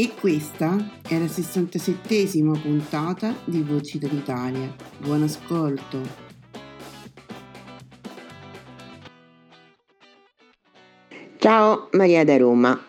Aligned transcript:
E 0.00 0.12
questa 0.14 1.00
è 1.02 1.18
la 1.18 1.24
67esima 1.24 2.56
puntata 2.56 3.34
di 3.44 3.62
Voci 3.62 3.98
dall'Italia. 3.98 4.72
Buon 4.96 5.24
ascolto! 5.24 6.00
Ciao 11.38 11.88
Maria 11.94 12.24
da 12.24 12.36
Roma. 12.36 12.80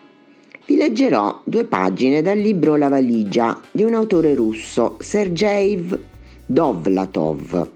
Vi 0.64 0.76
leggerò 0.76 1.42
due 1.44 1.64
pagine 1.64 2.22
dal 2.22 2.38
libro 2.38 2.76
La 2.76 2.88
valigia 2.88 3.60
di 3.72 3.82
un 3.82 3.94
autore 3.94 4.36
russo, 4.36 4.94
Sergei 5.00 5.84
Dovlatov. 6.46 7.70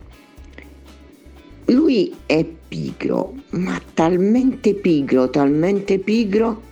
Lui 1.64 2.14
è 2.24 2.44
pigro, 2.44 3.34
ma 3.50 3.82
talmente 3.94 4.74
pigro, 4.74 5.28
talmente 5.28 5.98
pigro 5.98 6.62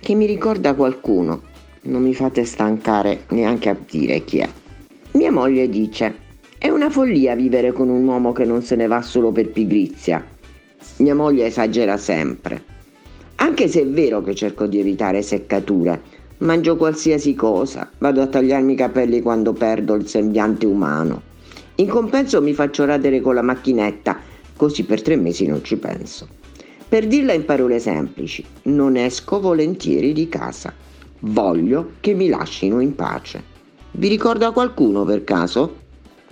che 0.00 0.16
mi 0.16 0.26
ricorda 0.26 0.74
qualcuno 0.74 1.50
non 1.82 2.02
mi 2.02 2.14
fate 2.14 2.44
stancare 2.44 3.24
neanche 3.30 3.68
a 3.68 3.76
dire 3.88 4.24
chi 4.24 4.38
è. 4.38 4.48
Mia 5.12 5.32
moglie 5.32 5.68
dice, 5.68 6.14
è 6.58 6.68
una 6.68 6.90
follia 6.90 7.34
vivere 7.34 7.72
con 7.72 7.88
un 7.88 8.06
uomo 8.06 8.32
che 8.32 8.44
non 8.44 8.62
se 8.62 8.76
ne 8.76 8.86
va 8.86 9.02
solo 9.02 9.32
per 9.32 9.50
pigrizia. 9.50 10.24
Mia 10.98 11.14
moglie 11.14 11.46
esagera 11.46 11.96
sempre. 11.96 12.62
Anche 13.36 13.66
se 13.66 13.80
è 13.80 13.86
vero 13.86 14.22
che 14.22 14.34
cerco 14.34 14.66
di 14.66 14.78
evitare 14.78 15.22
seccature, 15.22 16.00
mangio 16.38 16.76
qualsiasi 16.76 17.34
cosa, 17.34 17.90
vado 17.98 18.22
a 18.22 18.26
tagliarmi 18.28 18.74
i 18.74 18.76
capelli 18.76 19.20
quando 19.20 19.52
perdo 19.52 19.94
il 19.94 20.06
sembiante 20.06 20.66
umano. 20.66 21.22
In 21.76 21.88
compenso 21.88 22.40
mi 22.40 22.52
faccio 22.52 22.84
radere 22.84 23.20
con 23.20 23.34
la 23.34 23.42
macchinetta, 23.42 24.20
così 24.54 24.84
per 24.84 25.02
tre 25.02 25.16
mesi 25.16 25.46
non 25.46 25.64
ci 25.64 25.76
penso. 25.76 26.28
Per 26.88 27.06
dirla 27.08 27.32
in 27.32 27.44
parole 27.44 27.80
semplici, 27.80 28.44
non 28.64 28.96
esco 28.96 29.40
volentieri 29.40 30.12
di 30.12 30.28
casa. 30.28 30.72
Voglio 31.24 31.92
che 32.00 32.14
mi 32.14 32.28
lasciino 32.28 32.80
in 32.80 32.96
pace. 32.96 33.40
Vi 33.92 34.08
ricorda 34.08 34.50
qualcuno 34.50 35.04
per 35.04 35.22
caso? 35.22 35.76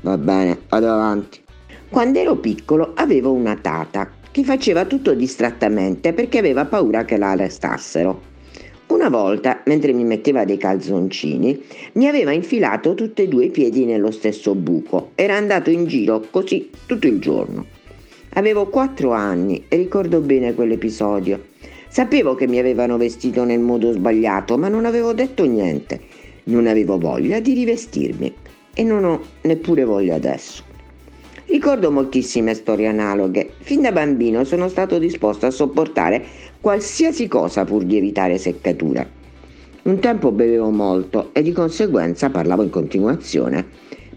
Va 0.01 0.19
bene, 0.19 0.63
vado 0.69 0.91
avanti. 0.91 1.41
Quando 1.89 2.19
ero 2.19 2.35
piccolo 2.35 2.93
avevo 2.97 3.31
una 3.31 3.55
tata 3.55 4.11
che 4.33 4.43
faceva 4.43 4.87
tutto 4.87 5.15
distrattamente 5.15 6.13
perché 6.13 6.39
aveva 6.39 6.65
paura 6.65 7.05
che 7.05 7.19
la 7.19 7.31
arrestassero. 7.31 8.21
Una 8.89 9.09
volta, 9.09 9.63
mentre 9.67 9.93
mi 9.93 10.03
metteva 10.03 10.45
dei 10.45 10.57
calzoncini, 10.57 11.63
mi 11.93 12.09
aveva 12.09 12.33
infilato 12.33 12.95
tutti 12.95 13.23
e 13.23 13.29
due 13.29 13.45
i 13.45 13.51
piedi 13.51 13.85
nello 13.85 14.11
stesso 14.11 14.57
buco. 14.57 15.13
Era 15.15 15.37
andato 15.37 15.71
in 15.71 15.87
giro 15.87 16.27
così 16.31 16.69
tutto 16.87 17.07
il 17.07 17.21
giorno. 17.21 17.65
Avevo 18.31 18.67
quattro 18.67 19.13
anni 19.13 19.67
e 19.69 19.77
ricordo 19.77 20.19
bene 20.21 20.53
quell'episodio. 20.53 21.50
Sapevo 21.93 22.37
che 22.37 22.47
mi 22.47 22.61
avevano 22.61 22.97
vestito 22.97 23.43
nel 23.43 23.59
modo 23.59 23.91
sbagliato, 23.91 24.57
ma 24.57 24.69
non 24.69 24.85
avevo 24.85 25.13
detto 25.13 25.45
niente. 25.45 26.01
Non 26.45 26.69
avevo 26.69 26.99
voglia 26.99 27.41
di 27.41 27.53
rivestirmi 27.53 28.33
e 28.73 28.85
non 28.85 29.03
ho 29.03 29.21
neppure 29.41 29.83
voglia 29.83 30.15
adesso. 30.15 30.63
Ricordo 31.47 31.91
moltissime 31.91 32.55
storie 32.55 32.87
analoghe. 32.87 33.55
Fin 33.59 33.83
da 33.83 33.91
bambino 33.91 34.45
sono 34.45 34.69
stato 34.69 34.99
disposto 35.01 35.47
a 35.47 35.51
sopportare 35.51 36.25
qualsiasi 36.61 37.27
cosa 37.27 37.65
pur 37.65 37.83
di 37.83 37.97
evitare 37.97 38.39
seccature. 38.39 39.11
Un 39.83 39.99
tempo 39.99 40.31
bevevo 40.31 40.71
molto 40.71 41.31
e 41.33 41.43
di 41.43 41.51
conseguenza 41.51 42.31
parlavo 42.31 42.63
in 42.63 42.71
continuazione. 42.71 43.67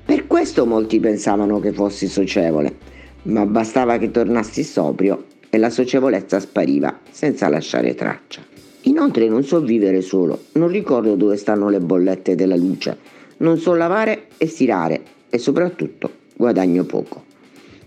Per 0.06 0.28
questo 0.28 0.68
molti 0.68 1.00
pensavano 1.00 1.60
che 1.60 1.74
fossi 1.74 2.08
socievole, 2.08 2.76
ma 3.24 3.48
bastava 3.48 3.98
che 3.98 4.12
tornassi 4.12 4.64
sobrio 4.64 5.32
e 5.54 5.60
la 5.60 5.70
socievolezza 5.70 6.40
spariva 6.40 7.00
senza 7.12 7.48
lasciare 7.48 7.94
traccia. 7.94 8.42
Inoltre 8.86 9.30
non 9.30 9.44
so 9.44 9.62
vivere 9.62 10.02
solo, 10.02 10.46
non 10.54 10.68
ricordo 10.68 11.14
dove 11.16 11.38
stanno 11.38 11.70
le 11.70 11.80
bollette 11.80 12.34
della 12.34 12.56
luce, 12.56 12.98
non 13.38 13.60
so 13.60 13.76
lavare 13.76 14.30
e 14.38 14.48
stirare 14.48 15.02
e 15.30 15.38
soprattutto 15.38 16.10
guadagno 16.36 16.86
poco. 16.86 17.24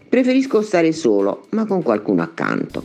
Preferisco 0.09 0.63
stare 0.63 0.93
solo, 0.93 1.49
ma 1.51 1.67
con 1.67 1.83
qualcuno 1.83 2.23
accanto. 2.23 2.85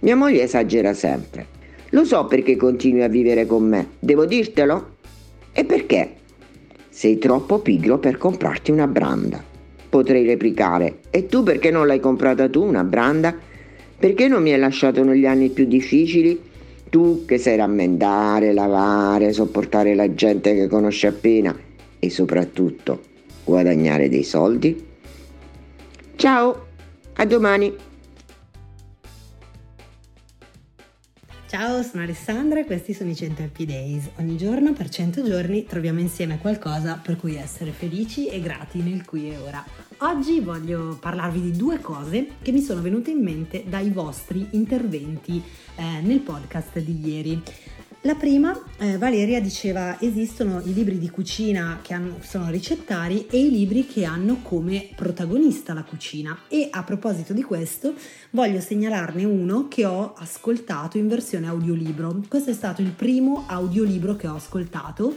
Mia 0.00 0.16
moglie 0.16 0.42
esagera 0.42 0.92
sempre. 0.92 1.46
Lo 1.90 2.04
so 2.04 2.24
perché 2.24 2.56
continui 2.56 3.04
a 3.04 3.08
vivere 3.08 3.46
con 3.46 3.62
me, 3.62 3.90
devo 4.00 4.26
dirtelo? 4.26 4.96
E 5.52 5.64
perché? 5.64 6.14
Sei 6.88 7.18
troppo 7.18 7.60
pigro 7.60 7.98
per 7.98 8.18
comprarti 8.18 8.72
una 8.72 8.88
branda. 8.88 9.40
Potrei 9.88 10.26
replicare, 10.26 10.98
e 11.10 11.26
tu 11.26 11.44
perché 11.44 11.70
non 11.70 11.86
l'hai 11.86 12.00
comprata 12.00 12.48
tu 12.48 12.64
una 12.64 12.82
branda? 12.82 13.54
Perché 13.98 14.28
non 14.28 14.42
mi 14.42 14.52
hai 14.52 14.58
lasciato 14.58 15.02
negli 15.02 15.24
anni 15.24 15.48
più 15.48 15.64
difficili? 15.64 16.38
Tu 16.90 17.24
che 17.24 17.38
sai 17.38 17.56
rammendare, 17.56 18.52
lavare, 18.52 19.32
sopportare 19.32 19.94
la 19.94 20.14
gente 20.14 20.54
che 20.54 20.68
conosci 20.68 21.06
appena 21.06 21.56
e 21.98 22.10
soprattutto 22.10 23.00
guadagnare 23.44 24.08
dei 24.08 24.22
soldi? 24.22 24.84
Ciao, 26.16 26.66
a 27.14 27.24
domani! 27.24 27.74
Ciao, 31.48 31.80
sono 31.84 32.02
Alessandra 32.02 32.58
e 32.58 32.64
questi 32.64 32.92
sono 32.92 33.10
i 33.10 33.14
100 33.14 33.42
Happy 33.44 33.66
Days. 33.66 34.10
Ogni 34.18 34.36
giorno 34.36 34.72
per 34.72 34.88
100 34.88 35.22
giorni 35.22 35.64
troviamo 35.64 36.00
insieme 36.00 36.38
qualcosa 36.38 36.98
per 37.00 37.16
cui 37.16 37.36
essere 37.36 37.70
felici 37.70 38.26
e 38.26 38.40
grati 38.40 38.82
nel 38.82 39.04
qui 39.04 39.30
e 39.30 39.36
ora. 39.36 39.64
Oggi 39.98 40.40
voglio 40.40 40.98
parlarvi 41.00 41.40
di 41.40 41.56
due 41.56 41.78
cose 41.78 42.30
che 42.42 42.50
mi 42.50 42.60
sono 42.60 42.82
venute 42.82 43.12
in 43.12 43.22
mente 43.22 43.62
dai 43.64 43.90
vostri 43.90 44.48
interventi 44.50 45.40
eh, 45.76 46.00
nel 46.00 46.18
podcast 46.18 46.80
di 46.80 47.08
ieri. 47.08 47.40
La 48.06 48.14
prima, 48.14 48.56
eh, 48.78 48.98
Valeria 48.98 49.40
diceva, 49.40 50.00
esistono 50.00 50.62
i 50.64 50.72
libri 50.72 50.96
di 50.96 51.10
cucina 51.10 51.80
che 51.82 51.92
hanno, 51.92 52.18
sono 52.20 52.50
ricettari 52.50 53.26
e 53.28 53.40
i 53.40 53.50
libri 53.50 53.84
che 53.84 54.04
hanno 54.04 54.42
come 54.42 54.90
protagonista 54.94 55.74
la 55.74 55.82
cucina. 55.82 56.42
E 56.46 56.68
a 56.70 56.84
proposito 56.84 57.32
di 57.32 57.42
questo, 57.42 57.94
voglio 58.30 58.60
segnalarne 58.60 59.24
uno 59.24 59.66
che 59.66 59.84
ho 59.84 60.14
ascoltato 60.16 60.98
in 60.98 61.08
versione 61.08 61.48
audiolibro. 61.48 62.22
Questo 62.28 62.50
è 62.50 62.54
stato 62.54 62.80
il 62.80 62.92
primo 62.92 63.42
audiolibro 63.48 64.14
che 64.14 64.28
ho 64.28 64.36
ascoltato 64.36 65.12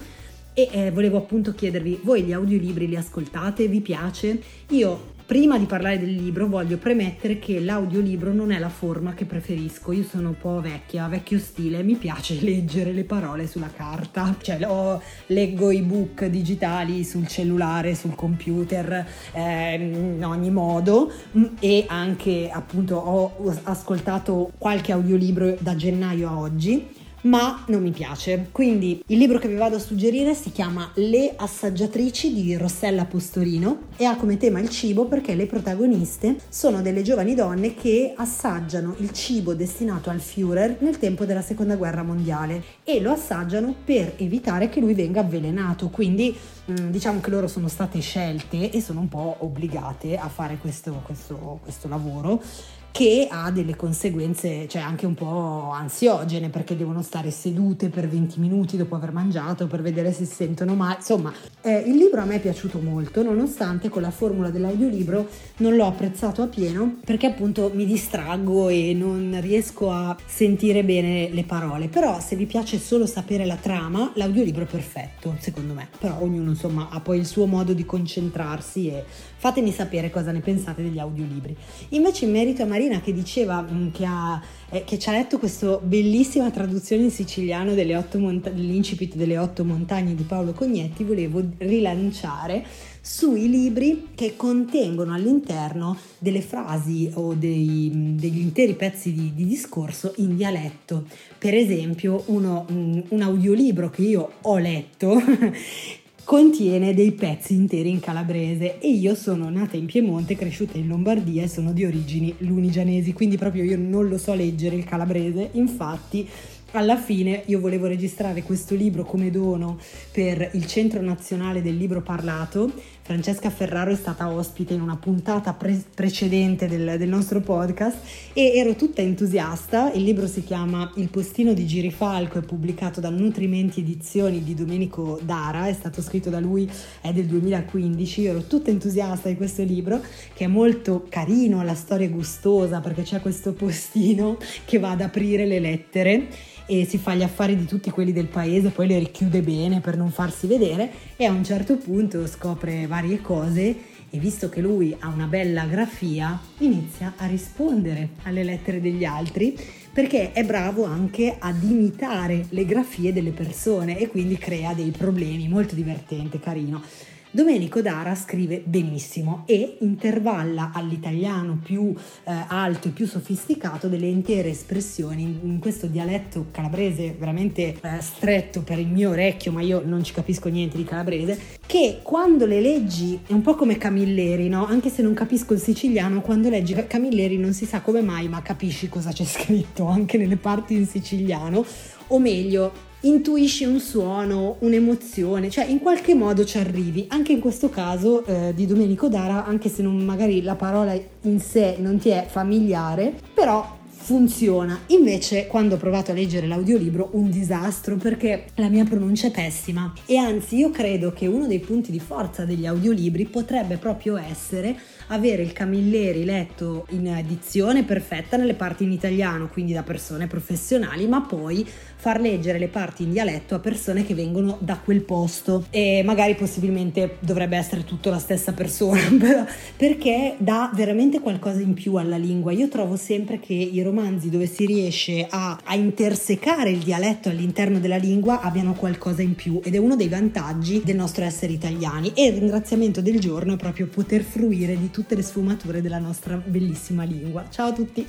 e 0.56 0.70
eh, 0.72 0.90
volevo 0.90 1.18
appunto 1.18 1.54
chiedervi, 1.54 2.00
voi 2.02 2.24
gli 2.24 2.34
audiolibri 2.34 2.88
li 2.88 2.96
ascoltate? 2.96 3.68
Vi 3.68 3.82
piace? 3.82 4.42
Io 4.70 5.18
Prima 5.30 5.60
di 5.60 5.66
parlare 5.66 6.00
del 6.00 6.16
libro 6.16 6.48
voglio 6.48 6.78
premettere 6.78 7.38
che 7.38 7.60
l'audiolibro 7.60 8.34
non 8.34 8.52
è 8.52 8.58
la 8.58 8.70
forma 8.70 9.14
che 9.14 9.26
preferisco, 9.26 9.92
io 9.92 10.02
sono 10.02 10.30
un 10.30 10.38
po' 10.40 10.60
vecchia, 10.60 11.08
vecchio 11.08 11.38
stile, 11.38 11.84
mi 11.84 11.98
piace 11.98 12.34
leggere 12.42 12.92
le 12.94 13.04
parole 13.04 13.46
sulla 13.46 13.70
carta, 13.72 14.36
cioè 14.42 14.60
ho, 14.68 15.00
leggo 15.28 15.70
i 15.70 15.84
book 15.84 16.26
digitali 16.26 17.04
sul 17.04 17.28
cellulare, 17.28 17.94
sul 17.94 18.16
computer, 18.16 19.06
eh, 19.32 19.76
in 19.76 20.26
ogni 20.26 20.50
modo. 20.50 21.12
Mm, 21.38 21.44
e 21.60 21.86
anche 21.88 22.50
appunto 22.52 22.96
ho 22.96 23.54
ascoltato 23.66 24.54
qualche 24.58 24.94
audiolibro 24.94 25.58
da 25.60 25.76
gennaio 25.76 26.28
a 26.28 26.40
oggi 26.40 26.99
ma 27.22 27.64
non 27.68 27.82
mi 27.82 27.92
piace. 27.92 28.48
Quindi 28.52 29.04
il 29.08 29.18
libro 29.18 29.40
che 29.40 29.48
vi 29.48 29.56
vado 29.56 29.76
a 29.76 29.80
suggerire 29.80 30.34
si 30.34 30.52
chiama 30.52 30.92
Le 30.96 31.34
assaggiatrici 31.36 32.34
di 32.34 32.56
Rossella 32.56 33.06
Postorino 33.06 33.88
e 33.98 34.06
ha 34.06 34.16
come 34.16 34.38
tema 34.38 34.60
il 34.60 34.70
cibo 34.70 35.06
perché 35.06 35.36
le 35.36 35.46
protagoniste 35.46 36.38
sono 36.50 36.82
delle 36.82 37.02
giovani 37.02 37.36
donne 37.36 37.74
che 37.74 38.14
assaggiano 38.16 38.96
il 39.00 39.12
cibo 39.12 39.54
destinato 39.54 40.10
al 40.10 40.20
Führer 40.20 40.78
nel 40.80 40.98
tempo 40.98 41.26
della 41.26 41.42
seconda 41.42 41.76
guerra 41.76 42.04
mondiale 42.04 42.64
e 42.84 43.02
lo 43.02 43.12
assaggiano 43.12 43.76
per 43.84 44.14
evitare 44.18 44.70
che 44.70 44.80
lui 44.80 44.94
venga 44.94 45.22
avvelenato. 45.22 45.90
Quindi 45.90 46.36
mm, 46.72 46.90
diciamo 46.90 47.20
che 47.20 47.30
loro 47.30 47.48
sono 47.48 47.68
state 47.68 48.00
scelte 48.00 48.72
e 48.72 48.82
sono 48.82 49.02
un 49.02 49.10
po' 49.10 49.38
obbligate 49.40 50.18
a 50.18 50.28
fare 50.30 50.58
questo, 50.58 51.02
questo, 51.06 51.60
questo 51.64 51.88
lavoro 51.88 52.42
che 52.92 53.28
ha 53.30 53.52
delle 53.52 53.76
conseguenze, 53.76 54.68
cioè 54.68 54.82
anche 54.82 55.06
un 55.06 55.14
po' 55.14 55.72
ansiogene 55.72 56.50
perché 56.50 56.76
devono 56.76 57.02
stare 57.02 57.32
sedute 57.32 57.90
per 57.90 58.08
20 58.08 58.40
minuti 58.40 58.78
dopo 58.78 58.96
aver 58.96 59.12
mangiato 59.12 59.68
per 59.68 59.82
vedere 59.82 60.12
se 60.12 60.26
sentono 60.26 60.76
male. 60.76 60.96
Insomma, 60.98 61.32
eh, 61.62 61.78
il 61.80 61.96
libro 61.96 62.22
a 62.22 62.26
me 62.26 62.36
è 62.36 62.40
piaciuto 62.40 62.80
molto, 62.80 63.24
nonostante 63.24 63.90
con 63.90 64.02
la 64.02 64.12
formula 64.12 64.50
dell'audiolibro 64.50 65.28
non 65.58 65.76
l'ho 65.76 65.86
apprezzato 65.86 66.42
a 66.42 66.48
pieno 66.48 66.98
perché 67.06 67.28
appunto 67.28 67.72
mi 67.74 67.86
distraggo 67.86 68.70
e 68.70 68.94
non 68.94 69.38
riesco 69.42 69.92
a 69.92 70.16
sentire 70.26 70.84
bene 70.84 71.30
le 71.30 71.44
parole. 71.44 71.88
Però 71.88 72.20
se 72.20 72.36
vi 72.36 72.46
piace 72.46 72.80
solo 72.80 73.06
sapere 73.06 73.46
la 73.46 73.56
trama, 73.56 74.12
l'audiolibro 74.16 74.64
è 74.64 74.68
perfetto, 74.68 75.36
secondo 75.40 75.74
me. 75.74 75.88
Però 75.98 76.18
ognuno 76.22 76.50
insomma 76.50 76.90
ha 76.92 77.00
poi 77.00 77.20
il 77.20 77.26
suo 77.26 77.46
modo 77.46 77.74
di 77.74 77.86
concentrarsi 77.86 78.90
e 78.90 79.06
fatemi 79.40 79.72
sapere 79.72 80.10
cosa 80.10 80.32
ne 80.32 80.42
pensate 80.42 80.84
degli 80.84 81.00
audiolibri. 81.00 81.56
Invece 81.90 82.26
in 82.26 82.32
merito 82.32 82.62
a 82.62 82.66
Marina 82.66 83.00
che 83.00 83.14
diceva 83.14 83.62
mm, 83.62 83.88
che, 83.92 84.06
ha, 84.06 84.42
eh, 84.70 84.84
che, 84.84 85.00
ci 85.00 85.08
ha 85.08 85.14
letto 85.14 85.40
questa 85.40 85.78
bellissima 85.78 86.52
traduzione 86.52 87.04
in 87.04 87.12
siciliano 87.12 87.74
monta- 88.16 88.50
dell'incipit 88.50 89.16
delle 89.16 89.38
otto 89.38 89.64
montagne 89.64 90.14
di 90.14 90.24
Paolo 90.24 90.52
Cognetti, 90.52 91.06
volevo 91.06 91.42
rilanciare 91.58 92.66
sui 93.02 93.50
libri 93.50 94.10
che 94.14 94.36
contengono 94.36 95.14
all'interno 95.14 95.98
delle 96.18 96.42
frasi 96.42 97.10
o 97.14 97.34
dei, 97.34 97.90
mm, 97.94 98.18
degli 98.18 98.40
interi 98.40 98.74
pezzi 98.74 99.14
di, 99.14 99.34
di, 99.34 99.48
discorso 99.48 100.14
in 100.18 100.36
dialetto. 100.36 101.06
Per 101.38 101.54
esempio, 101.56 102.24
uno, 102.28 102.66
mm, 102.70 103.00
un 103.10 103.22
audiolibro 103.22 103.90
che 103.90 104.02
io 104.02 104.32
ho 104.42 104.58
letto 104.58 105.20
contiene 106.30 106.94
dei 106.94 107.12
pezzi 107.14 107.56
interi 107.56 107.90
in 107.90 108.00
calabrese. 108.00 108.78
E 108.78 108.92
io 108.92 109.16
sono 109.16 109.50
nata 109.50 109.78
in 109.78 109.88
Piemonte, 109.88 110.36
cresciuta 110.36 110.78
in 110.78 110.86
Lombardia 110.86 111.42
e 111.42 111.48
sono 111.48 111.74
di 111.74 111.84
origini 111.84 112.36
lunigianesi, 112.38 113.14
quindi 113.14 113.36
proprio 113.36 113.64
io 113.64 113.80
non 113.80 114.08
lo 114.08 114.20
so 114.20 114.36
leggere 114.36 114.76
il 114.76 114.84
calabrese, 114.84 115.50
infatti 115.54 116.30
alla 116.72 116.98
fine 116.98 117.44
io 117.46 117.60
volevo 117.60 117.88
registrare 117.88 118.44
questo 118.44 118.76
libro 118.76 119.04
come 119.04 119.32
dono 119.32 119.80
per 120.12 120.52
il 120.54 120.68
Centro 120.68 121.02
Nazionale 121.02 121.62
del 121.62 121.76
Libro 121.76 122.02
Parlato. 122.02 122.72
Francesca 123.02 123.50
Ferraro 123.50 123.90
è 123.90 123.96
stata 123.96 124.30
ospite 124.32 124.76
in 124.76 124.82
una 124.82 124.96
puntata 124.96 125.54
pre- 125.54 125.84
precedente 125.96 126.68
del, 126.68 127.00
del, 127.00 127.10
nostro 127.10 127.40
podcast 127.40 127.98
e 128.34 128.52
ero 128.56 128.76
tutta 128.76 129.02
entusiasta. 129.02 129.92
Il 129.94 130.04
libro 130.04 130.28
si 130.28 130.44
chiama 130.44 130.92
Il 130.98 131.10
postino 131.10 131.54
di 131.54 131.66
Girifalco, 131.66 132.38
è 132.38 132.44
pubblicato 132.44 133.00
da 133.00 133.10
Nutrimenti 133.10 133.80
Edizioni 133.80 134.44
di 134.44 134.54
Domenico 134.54 135.20
Dara, 135.24 135.68
è 135.68 135.74
stato 135.74 136.04
scritto 136.04 136.30
da 136.30 136.40
lui, 136.40 136.70
è 137.02 137.12
del 137.12 137.26
2015. 137.26 138.22
Io 138.22 138.30
ero 138.30 138.44
tutta 138.44 138.70
entusiasta 138.70 139.28
di 139.28 139.36
questo 139.36 139.64
libro 139.64 140.02
che 140.36 140.46
è 140.46 140.48
molto 140.48 141.08
carino, 141.10 141.64
la 141.64 141.74
storia 141.74 142.06
è 142.06 142.12
gustosa 142.12 142.80
perché 142.80 143.02
c'è 143.02 143.22
questo 143.22 143.54
postino 143.54 144.38
che 144.66 144.78
va 144.78 144.92
ad 144.92 145.02
aprire 145.02 145.48
le 145.48 145.60
lettere 145.60 146.28
e 146.70 146.86
si 146.86 147.00
fa 147.00 147.16
gli 147.16 147.24
affari 147.24 147.56
di 147.56 147.66
tutti 147.66 147.90
quelli 147.90 148.14
del 148.14 148.28
paese, 148.28 148.70
poi 148.70 148.86
le 148.86 149.00
richiude 149.00 149.42
bene 149.42 149.80
per 149.80 149.98
non 149.98 150.12
farsi 150.12 150.46
vedere 150.46 150.92
e 151.16 151.26
a 151.26 151.32
un 151.32 151.44
certo 151.44 151.78
punto 151.78 152.28
scopre 152.28 152.86
varie 152.86 153.22
cose 153.22 153.76
e 154.08 154.20
visto 154.20 154.50
che 154.50 154.62
lui 154.62 154.96
ha 155.00 155.08
una 155.08 155.26
bella 155.26 155.66
grafia 155.66 156.40
inizia 156.60 157.14
a 157.18 157.26
rispondere 157.26 158.10
alle 158.22 158.44
lettere 158.44 158.80
degli 158.82 159.04
altri 159.04 159.58
perché 159.92 160.32
è 160.32 160.44
bravo 160.46 160.86
anche 160.86 161.36
ad 161.40 161.64
imitare 161.64 162.46
le 162.50 162.66
grafie 162.66 163.14
delle 163.14 163.32
persone 163.32 163.98
e 163.98 164.08
quindi 164.08 164.38
crea 164.38 164.74
dei 164.74 164.92
problemi, 164.92 165.48
molto 165.48 165.74
divertente, 165.74 166.40
carino. 166.40 166.84
Domenico 167.32 167.80
Dara 167.84 168.16
scrive 168.16 168.64
benissimo 168.66 169.44
e 169.46 169.78
intervalla 169.82 170.72
all'italiano 170.74 171.60
più 171.64 171.94
eh, 172.24 172.34
alto 172.48 172.88
e 172.88 172.92
più 172.92 173.06
sofisticato 173.06 173.88
delle 173.88 174.08
intere 174.08 174.50
espressioni 174.50 175.38
in 175.44 175.60
questo 175.60 175.86
dialetto 175.86 176.48
calabrese 176.50 177.16
veramente 177.20 177.78
eh, 177.80 178.02
stretto 178.02 178.64
per 178.64 178.80
il 178.80 178.88
mio 178.88 179.12
orecchio, 179.12 179.52
ma 179.52 179.62
io 179.62 179.84
non 179.86 180.04
ci 180.04 180.12
capisco 180.12 180.50
niente 180.50 180.76
di 180.76 180.84
calabrese, 180.84 181.40
che 181.68 182.00
quando 182.02 182.48
le 182.48 182.62
leggi 182.62 183.20
è 183.28 183.32
un 183.32 183.44
po' 183.44 183.54
come 183.54 183.78
Camilleri, 183.78 184.50
no? 184.50 184.66
Anche 184.66 184.90
se 184.90 185.04
non 185.04 185.14
capisco 185.14 185.54
il 185.54 185.60
siciliano, 185.60 186.22
quando 186.22 186.50
leggi 186.50 186.74
Camilleri 186.88 187.38
non 187.38 187.54
si 187.54 187.66
sa 187.66 187.82
come 187.82 188.02
mai, 188.02 188.28
ma 188.28 188.42
capisci 188.42 188.90
cosa 188.90 189.12
c'è 189.12 189.26
scritto 189.26 189.86
anche 189.86 190.18
nelle 190.18 190.38
parti 190.38 190.74
in 190.74 190.88
siciliano, 190.88 191.64
o 192.10 192.20
meglio, 192.20 192.88
intuisci 193.02 193.64
un 193.64 193.80
suono, 193.80 194.58
un'emozione, 194.60 195.50
cioè 195.50 195.66
in 195.66 195.80
qualche 195.80 196.14
modo 196.14 196.46
ci 196.46 196.58
arrivi. 196.58 197.06
Anche 197.10 197.32
in 197.32 197.40
questo 197.40 197.70
caso 197.70 198.26
eh, 198.26 198.54
di 198.54 198.66
Domenico 198.66 199.08
Dara, 199.08 199.46
anche 199.46 199.70
se 199.70 199.82
non, 199.82 199.98
magari 199.98 200.42
la 200.42 200.56
parola 200.56 200.94
in 201.22 201.40
sé 201.40 201.78
non 201.80 201.98
ti 201.98 202.10
è 202.10 202.26
familiare, 202.30 203.14
però 203.34 203.78
funziona. 204.10 204.80
Invece, 204.88 205.46
quando 205.46 205.76
ho 205.76 205.78
provato 205.78 206.10
a 206.10 206.14
leggere 206.16 206.48
l'audiolibro, 206.48 207.10
un 207.12 207.30
disastro 207.30 207.96
perché 207.96 208.46
la 208.56 208.68
mia 208.68 208.84
pronuncia 208.84 209.28
è 209.28 209.32
pessima. 209.32 209.94
E 210.08 210.18
anzi, 210.18 210.58
io 210.58 210.72
credo 210.72 211.12
che 211.12 211.28
uno 211.28 211.46
dei 211.46 211.60
punti 211.60 211.92
di 211.92 212.00
forza 212.00 212.44
degli 212.44 212.66
audiolibri 212.66 213.26
potrebbe 213.26 213.78
proprio 213.78 214.18
essere 214.18 214.76
avere 215.10 215.42
il 215.42 215.54
Camilleri 215.54 216.26
letto 216.26 216.86
in 216.90 217.08
edizione 217.08 217.84
perfetta 217.84 218.38
nelle 218.38 218.54
parti 218.54 218.84
in 218.84 218.92
italiano, 218.92 219.48
quindi 219.48 219.74
da 219.74 219.84
persone 219.84 220.28
professionali, 220.28 221.08
ma 221.08 221.22
poi 221.22 221.68
far 222.00 222.22
leggere 222.22 222.60
le 222.60 222.70
parti 222.70 223.04
in 223.04 223.12
dialetto 223.12 223.56
a 223.56 223.60
persone 223.60 224.06
che 224.06 224.14
vengono 224.14 224.58
da 224.62 224.80
quel 224.82 225.02
posto 225.02 225.66
e 225.70 226.02
magari 226.06 226.36
possibilmente 226.36 227.18
dovrebbe 227.20 227.58
essere 227.58 227.84
tutto 227.84 228.10
la 228.10 228.20
stessa 228.20 228.54
persona, 228.54 229.02
però, 229.20 229.44
perché 229.76 230.36
dà 230.38 230.72
veramente 230.74 231.20
qualcosa 231.20 231.60
in 231.60 231.74
più 231.74 231.96
alla 231.96 232.16
lingua. 232.16 232.54
Io 232.54 232.70
trovo 232.70 232.96
sempre 232.96 233.40
che 233.40 233.54
i 233.54 233.82
romanzi 233.82 234.30
dove 234.30 234.46
si 234.46 234.66
riesce 234.66 235.28
a, 235.30 235.60
a 235.62 235.76
intersecare 235.76 236.70
il 236.70 236.80
dialetto 236.80 237.28
all'interno 237.28 237.80
della 237.80 237.98
lingua 237.98 238.40
abbiano 238.40 238.74
qualcosa 238.74 239.22
in 239.22 239.36
più 239.36 239.60
ed 239.62 239.76
è 239.76 239.78
uno 239.78 239.98
dei 239.98 240.08
vantaggi 240.08 240.82
del 240.86 240.96
nostro 240.96 241.26
essere 241.26 241.52
italiani 241.52 242.14
e 242.16 242.28
il 242.28 242.34
ringraziamento 242.34 243.02
del 243.02 243.20
giorno 243.20 243.56
è 243.56 243.58
proprio 243.58 243.88
poter 243.88 244.22
fruire 244.22 244.78
di 244.78 244.90
tutte 245.00 245.16
le 245.16 245.24
sfumature 245.24 245.82
della 245.82 245.98
nostra 245.98 246.36
bellissima 246.36 247.06
lingua. 247.06 247.50
Ciao 247.50 247.70
a 247.70 247.72
tutti! 247.72 248.06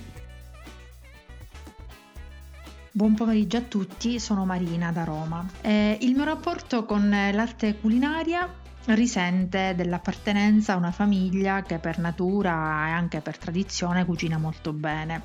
Buon 2.91 3.15
pomeriggio 3.15 3.59
a 3.59 3.61
tutti, 3.61 4.19
sono 4.19 4.45
Marina 4.45 4.91
da 4.91 5.05
Roma. 5.05 5.49
Eh, 5.61 5.99
il 6.01 6.17
mio 6.17 6.25
rapporto 6.25 6.85
con 6.85 7.09
l'arte 7.09 7.77
culinaria 7.77 8.53
risente 8.87 9.75
dell'appartenenza 9.77 10.73
a 10.73 10.77
una 10.77 10.91
famiglia 10.91 11.63
che 11.63 11.79
per 11.79 11.99
natura 11.99 12.89
e 12.89 12.91
anche 12.91 13.21
per 13.21 13.39
tradizione 13.39 14.05
cucina 14.05 14.39
molto 14.39 14.73
bene. 14.73 15.23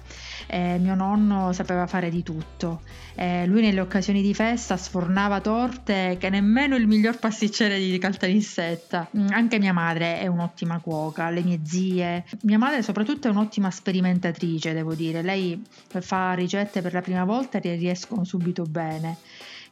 Eh, 0.47 0.77
mio 0.77 0.95
nonno 0.95 1.53
sapeva 1.53 1.88
fare 1.88 2.09
di 2.09 2.21
tutto. 2.21 2.81
Eh, 3.15 3.45
lui 3.45 3.62
nelle 3.62 3.79
occasioni 3.79 4.21
di 4.21 4.33
festa 4.33 4.75
sfornava 4.75 5.39
torte 5.39 6.17
che 6.19 6.29
nemmeno 6.29 6.75
il 6.75 6.85
miglior 6.85 7.17
pasticcere 7.17 7.79
di 7.79 7.97
caltanissetta. 7.97 9.09
Mm, 9.17 9.27
anche 9.29 9.57
mia 9.57 9.74
madre 9.74 10.19
è 10.19 10.27
un'ottima 10.27 10.79
cuoca, 10.79 11.29
le 11.29 11.41
mie 11.41 11.59
zie. 11.63 12.25
Mia 12.41 12.57
madre 12.57 12.83
soprattutto 12.83 13.27
è 13.27 13.31
un'ottima 13.31 13.71
sperimentatrice, 13.71 14.74
devo 14.74 14.93
dire. 14.93 15.21
Lei 15.21 15.63
fa 15.88 16.33
ricette 16.33 16.81
per 16.81 16.93
la 16.93 17.01
prima 17.01 17.24
volta 17.24 17.59
e 17.59 17.75
riescono 17.75 18.24
subito 18.25 18.63
bene. 18.63 19.17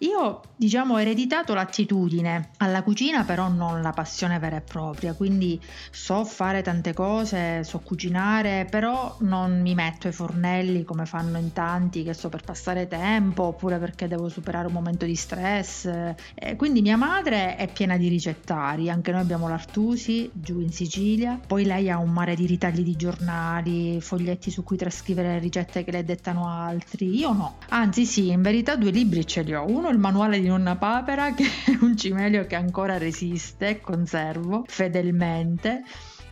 Io, 0.03 0.41
diciamo, 0.57 0.95
ho 0.95 1.01
ereditato 1.01 1.53
l'attitudine 1.53 2.49
alla 2.57 2.83
cucina, 2.83 3.23
però 3.23 3.47
non 3.47 3.81
la 3.81 3.91
passione 3.91 4.37
vera 4.37 4.57
e 4.57 4.61
propria, 4.61 5.13
quindi 5.13 5.61
so 5.91 6.25
fare 6.25 6.61
tante 6.61 6.93
cose, 6.93 7.63
so 7.63 7.79
cucinare, 7.79 8.67
però 8.69 9.15
non 9.21 9.61
mi 9.61 9.73
metto 9.73 10.07
ai 10.07 10.13
fornelli 10.13 10.83
come 10.83 11.05
fanno 11.05 11.37
in 11.37 11.53
tanti, 11.53 12.03
che 12.03 12.13
so 12.13 12.27
per 12.27 12.43
passare 12.43 12.89
tempo 12.89 13.43
oppure 13.43 13.77
perché 13.77 14.09
devo 14.09 14.27
superare 14.27 14.67
un 14.67 14.73
momento 14.73 15.05
di 15.05 15.15
stress. 15.15 15.85
E 15.85 16.55
quindi 16.57 16.81
mia 16.81 16.97
madre 16.97 17.55
è 17.55 17.71
piena 17.71 17.95
di 17.95 18.09
ricettari, 18.09 18.89
anche 18.89 19.11
noi 19.11 19.21
abbiamo 19.21 19.47
l'Artusi 19.47 20.29
giù 20.33 20.59
in 20.59 20.73
Sicilia, 20.73 21.39
poi 21.47 21.63
lei 21.63 21.89
ha 21.89 21.97
un 21.97 22.11
mare 22.11 22.35
di 22.35 22.45
ritagli 22.45 22.83
di 22.83 22.97
giornali, 22.97 24.01
foglietti 24.01 24.51
su 24.51 24.63
cui 24.63 24.75
trascrivere 24.75 25.29
le 25.29 25.39
ricette 25.39 25.85
che 25.85 25.91
le 25.91 26.03
dettano 26.03 26.49
altri. 26.49 27.15
Io 27.15 27.31
no. 27.31 27.57
Anzi 27.69 28.05
sì, 28.05 28.31
in 28.31 28.41
verità 28.41 28.75
due 28.75 28.91
libri 28.91 29.25
ce 29.25 29.43
li 29.43 29.55
ho. 29.55 29.65
Uno 29.65 29.91
il 29.93 29.99
manuale 29.99 30.39
di 30.39 30.47
nonna 30.47 30.75
Papera, 30.75 31.33
che 31.35 31.43
è 31.43 31.77
un 31.81 31.95
cimelio 31.95 32.45
che 32.45 32.55
ancora 32.55 32.97
resiste, 32.97 33.79
conservo 33.79 34.63
fedelmente 34.67 35.83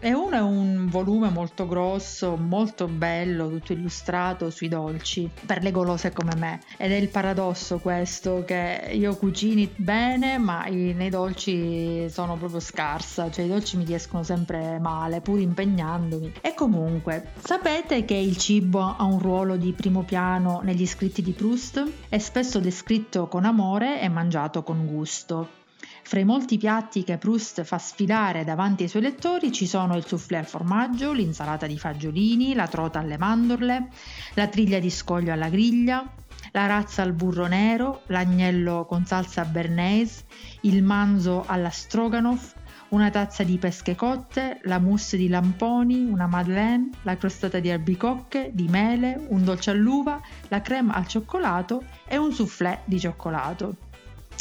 e 0.01 0.13
uno 0.13 0.35
è 0.35 0.41
un 0.41 0.87
volume 0.89 1.29
molto 1.29 1.67
grosso, 1.67 2.35
molto 2.35 2.87
bello, 2.87 3.49
tutto 3.49 3.73
illustrato 3.73 4.49
sui 4.49 4.67
dolci, 4.67 5.29
per 5.45 5.61
le 5.61 5.71
golose 5.71 6.11
come 6.11 6.35
me. 6.35 6.59
Ed 6.77 6.91
è 6.91 6.95
il 6.95 7.09
paradosso 7.09 7.77
questo, 7.77 8.43
che 8.45 8.89
io 8.91 9.15
cucini 9.15 9.71
bene, 9.75 10.39
ma 10.39 10.65
nei 10.65 11.09
dolci 11.09 12.09
sono 12.09 12.35
proprio 12.35 12.59
scarsa, 12.59 13.29
cioè 13.29 13.45
i 13.45 13.47
dolci 13.47 13.77
mi 13.77 13.85
riescono 13.85 14.23
sempre 14.23 14.79
male, 14.79 15.21
pur 15.21 15.39
impegnandomi. 15.39 16.33
E 16.41 16.53
comunque, 16.55 17.33
sapete 17.39 18.03
che 18.03 18.15
il 18.15 18.37
cibo 18.37 18.95
ha 18.97 19.03
un 19.03 19.19
ruolo 19.19 19.55
di 19.55 19.71
primo 19.71 20.01
piano 20.01 20.61
negli 20.63 20.87
scritti 20.87 21.21
di 21.21 21.31
Proust? 21.31 21.89
È 22.09 22.17
spesso 22.17 22.59
descritto 22.59 23.27
con 23.27 23.45
amore 23.45 24.01
e 24.01 24.09
mangiato 24.09 24.63
con 24.63 24.87
gusto. 24.87 25.59
Fra 26.03 26.19
i 26.19 26.25
molti 26.25 26.57
piatti 26.57 27.03
che 27.03 27.17
Proust 27.17 27.63
fa 27.63 27.77
sfilare 27.77 28.43
davanti 28.43 28.83
ai 28.83 28.89
suoi 28.89 29.03
lettori 29.03 29.51
ci 29.51 29.65
sono 29.65 29.95
il 29.95 30.05
soufflé 30.05 30.37
al 30.37 30.45
formaggio, 30.45 31.13
l'insalata 31.13 31.67
di 31.67 31.77
fagiolini, 31.77 32.53
la 32.53 32.67
trota 32.67 32.99
alle 32.99 33.17
mandorle, 33.17 33.87
la 34.33 34.47
triglia 34.47 34.79
di 34.79 34.89
scoglio 34.89 35.31
alla 35.31 35.49
griglia, 35.49 36.03
la 36.51 36.65
razza 36.65 37.01
al 37.01 37.13
burro 37.13 37.47
nero, 37.47 38.01
l'agnello 38.07 38.85
con 38.85 39.05
salsa 39.05 39.45
bernaise, 39.45 40.25
il 40.61 40.83
manzo 40.83 41.45
alla 41.47 41.69
stroganoff, 41.69 42.55
una 42.89 43.09
tazza 43.09 43.43
di 43.43 43.57
pesche 43.57 43.95
cotte, 43.95 44.59
la 44.63 44.79
mousse 44.79 45.15
di 45.15 45.29
lamponi, 45.29 46.03
una 46.03 46.27
madeleine, 46.27 46.89
la 47.03 47.15
crostata 47.15 47.59
di 47.59 47.71
albicocche, 47.71 48.49
di 48.53 48.67
mele, 48.67 49.25
un 49.29 49.45
dolce 49.45 49.71
all'uva, 49.71 50.19
la 50.49 50.61
crema 50.61 50.95
al 50.95 51.07
cioccolato 51.07 51.83
e 52.05 52.17
un 52.17 52.33
soufflé 52.33 52.81
di 52.83 52.99
cioccolato. 52.99 53.89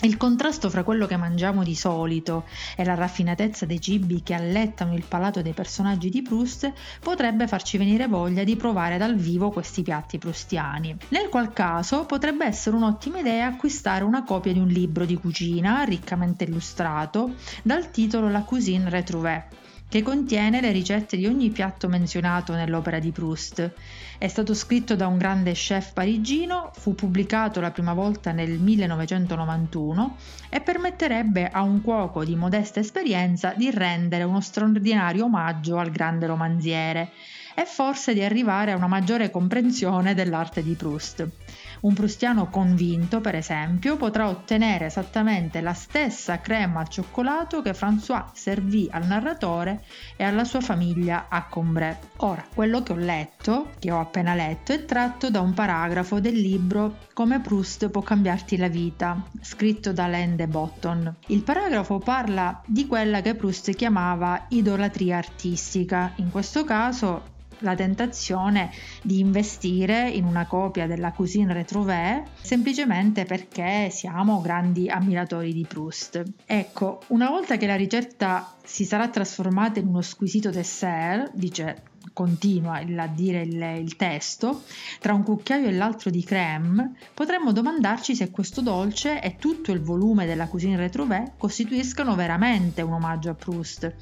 Il 0.02 0.16
contrasto 0.16 0.70
fra 0.70 0.82
quello 0.82 1.06
che 1.06 1.18
mangiamo 1.18 1.62
di 1.62 1.74
solito 1.74 2.46
e 2.74 2.84
la 2.84 2.94
raffinatezza 2.94 3.66
dei 3.66 3.80
cibi 3.80 4.22
che 4.22 4.32
allettano 4.32 4.94
il 4.94 5.04
palato 5.06 5.42
dei 5.42 5.52
personaggi 5.52 6.08
di 6.08 6.22
Proust 6.22 6.72
potrebbe 7.00 7.46
farci 7.46 7.76
venire 7.76 8.06
voglia 8.06 8.42
di 8.42 8.56
provare 8.56 8.96
dal 8.96 9.14
vivo 9.14 9.50
questi 9.50 9.82
piatti 9.82 10.16
prustiani. 10.16 10.96
Nel 11.08 11.28
qual 11.28 11.52
caso 11.52 12.06
potrebbe 12.06 12.46
essere 12.46 12.76
un'ottima 12.76 13.18
idea 13.18 13.48
acquistare 13.48 14.02
una 14.02 14.24
copia 14.24 14.54
di 14.54 14.58
un 14.58 14.68
libro 14.68 15.04
di 15.04 15.16
cucina 15.16 15.82
riccamente 15.82 16.44
illustrato 16.44 17.34
dal 17.62 17.90
titolo 17.90 18.30
La 18.30 18.42
cuisine 18.42 18.88
retrouvée 18.88 19.44
che 19.90 20.02
contiene 20.02 20.60
le 20.60 20.70
ricette 20.70 21.16
di 21.16 21.26
ogni 21.26 21.50
piatto 21.50 21.88
menzionato 21.88 22.54
nell'opera 22.54 23.00
di 23.00 23.10
Proust. 23.10 23.72
È 24.18 24.28
stato 24.28 24.54
scritto 24.54 24.94
da 24.94 25.08
un 25.08 25.18
grande 25.18 25.50
chef 25.50 25.92
parigino, 25.92 26.70
fu 26.74 26.94
pubblicato 26.94 27.60
la 27.60 27.72
prima 27.72 27.92
volta 27.92 28.30
nel 28.30 28.52
1991 28.60 30.16
e 30.48 30.60
permetterebbe 30.60 31.48
a 31.48 31.62
un 31.62 31.82
cuoco 31.82 32.24
di 32.24 32.36
modesta 32.36 32.78
esperienza 32.78 33.52
di 33.56 33.68
rendere 33.72 34.22
uno 34.22 34.40
straordinario 34.40 35.24
omaggio 35.24 35.76
al 35.76 35.90
grande 35.90 36.26
romanziere 36.26 37.10
e 37.56 37.64
forse 37.64 38.14
di 38.14 38.22
arrivare 38.22 38.70
a 38.70 38.76
una 38.76 38.86
maggiore 38.86 39.28
comprensione 39.28 40.14
dell'arte 40.14 40.62
di 40.62 40.74
Proust. 40.74 41.39
Un 41.80 41.94
prustiano 41.94 42.48
convinto, 42.50 43.22
per 43.22 43.34
esempio, 43.34 43.96
potrà 43.96 44.28
ottenere 44.28 44.86
esattamente 44.86 45.62
la 45.62 45.72
stessa 45.72 46.40
crema 46.40 46.80
al 46.80 46.88
cioccolato 46.88 47.62
che 47.62 47.72
François 47.72 48.26
servì 48.34 48.86
al 48.90 49.06
narratore 49.06 49.82
e 50.16 50.24
alla 50.24 50.44
sua 50.44 50.60
famiglia 50.60 51.26
a 51.30 51.46
Combray. 51.46 51.96
Ora, 52.18 52.44
quello 52.54 52.82
che 52.82 52.92
ho 52.92 52.96
letto, 52.96 53.70
che 53.78 53.90
ho 53.90 53.98
appena 53.98 54.34
letto, 54.34 54.72
è 54.72 54.84
tratto 54.84 55.30
da 55.30 55.40
un 55.40 55.54
paragrafo 55.54 56.20
del 56.20 56.38
libro 56.38 56.96
Come 57.14 57.40
Proust 57.40 57.88
può 57.88 58.02
cambiarti 58.02 58.58
la 58.58 58.68
vita, 58.68 59.22
scritto 59.40 59.92
da 59.92 60.04
Alain 60.04 60.36
de 60.36 60.46
Botton. 60.46 61.16
Il 61.28 61.42
paragrafo 61.42 61.98
parla 61.98 62.60
di 62.66 62.86
quella 62.86 63.22
che 63.22 63.34
Proust 63.34 63.74
chiamava 63.74 64.44
idolatria 64.48 65.16
artistica. 65.16 66.12
In 66.16 66.30
questo 66.30 66.64
caso 66.64 67.38
la 67.60 67.74
tentazione 67.74 68.70
di 69.02 69.18
investire 69.18 70.08
in 70.08 70.24
una 70.24 70.46
copia 70.46 70.86
della 70.86 71.12
Cuisine 71.12 71.52
Retrouvée 71.52 72.24
semplicemente 72.40 73.24
perché 73.24 73.90
siamo 73.90 74.40
grandi 74.40 74.88
ammiratori 74.88 75.52
di 75.52 75.66
Proust. 75.66 76.22
Ecco, 76.46 77.02
una 77.08 77.28
volta 77.28 77.56
che 77.56 77.66
la 77.66 77.76
ricetta 77.76 78.54
si 78.64 78.84
sarà 78.84 79.08
trasformata 79.08 79.80
in 79.80 79.88
uno 79.88 80.02
squisito 80.02 80.50
dessert, 80.50 81.32
dice 81.34 81.82
continua 82.12 82.78
a 82.78 83.06
dire 83.06 83.42
il, 83.42 83.62
il, 83.82 83.96
testo, 83.96 84.62
tra 85.00 85.14
un 85.14 85.22
cucchiaio 85.22 85.68
e 85.68 85.72
l'altro 85.72 86.10
di 86.10 86.24
creme, 86.24 86.94
potremmo 87.14 87.52
domandarci 87.52 88.14
se 88.14 88.30
questo 88.30 88.60
dolce 88.60 89.22
e 89.22 89.36
tutto 89.36 89.72
il 89.72 89.80
volume 89.80 90.26
della 90.26 90.46
Cuisine 90.46 90.76
Retrouvée 90.76 91.32
costituiscano 91.36 92.14
veramente 92.14 92.82
un 92.82 92.94
omaggio 92.94 93.30
a 93.30 93.34
Proust 93.34 93.94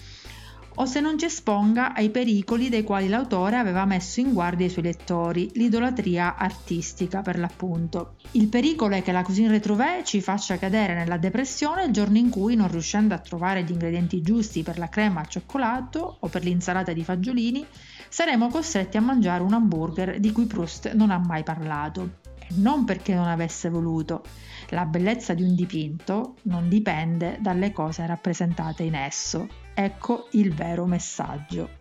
o 0.81 0.87
se 0.87 1.01
non 1.01 1.19
ci 1.19 1.25
esponga 1.25 1.93
ai 1.93 2.11
pericoli 2.11 2.69
dei 2.69 2.85
quali 2.85 3.09
l'autore 3.09 3.57
aveva 3.57 3.85
messo 3.85 4.21
in 4.21 4.33
guardia 4.33 4.67
i 4.67 4.71
suoi 4.71 4.85
lettori, 4.85 5.51
l'idolatria 5.55 6.37
artistica 6.37 7.21
per 7.21 7.37
l'appunto. 7.37 8.15
Il 8.33 8.47
pericolo 8.47 8.95
è 8.95 9.03
che 9.03 9.11
la 9.11 9.25
Cuisine 9.25 9.49
Retrouvée 9.49 10.05
ci 10.05 10.21
faccia 10.21 10.57
cadere 10.57 10.95
nella 10.95 11.17
depressione 11.17 11.85
il 11.85 11.93
giorno 11.93 12.19
in 12.19 12.31
cui, 12.31 12.55
non 12.55 12.71
riuscendo 12.71 13.13
a 13.13 13.19
trovare 13.19 13.65
gli 13.65 13.73
ingredienti 13.73 14.23
giusti 14.23 14.63
per 14.63 14.79
la 14.79 14.89
crema 14.89 15.21
al 15.21 15.29
cioccolato 15.29 16.19
o 16.21 16.29
per 16.29 16.45
l'insalata 16.45 16.93
di 16.93 17.03
fagiolini, 17.03 17.67
saremo 18.09 18.47
costretti 18.47 18.97
a 18.97 19.01
mangiare 19.01 19.43
un 19.43 19.55
hamburger 19.55 20.21
di 20.21 20.31
cui 20.31 20.47
Proust 20.47 20.93
non 20.93 21.11
ha 21.11 21.19
mai 21.19 21.43
parlato. 21.43 22.19
E 22.39 22.55
non 22.55 22.85
perché 22.85 23.15
non 23.15 23.27
avesse 23.27 23.69
voluto. 23.69 24.23
La 24.69 24.85
bellezza 24.85 25.35
di 25.35 25.43
un 25.43 25.57
dipinto 25.57 26.37
non 26.43 26.69
dipende 26.69 27.39
dalle 27.41 27.73
cose 27.73 28.07
rappresentate 28.07 28.85
in 28.85 28.95
esso. 28.95 29.67
Ecco 29.81 30.27
il 30.33 30.53
vero 30.53 30.87
messaggio. 30.87 31.78